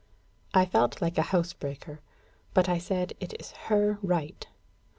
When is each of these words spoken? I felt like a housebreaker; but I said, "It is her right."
I 0.51 0.65
felt 0.65 0.99
like 0.99 1.19
a 1.19 1.29
housebreaker; 1.29 2.01
but 2.55 2.67
I 2.67 2.79
said, 2.79 3.13
"It 3.19 3.39
is 3.39 3.51
her 3.69 3.99
right." 4.01 4.47